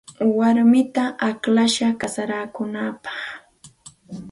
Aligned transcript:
Warmitam 0.37 1.11
akllashaq 1.29 1.95
kasarakunaapaq. 2.01 3.17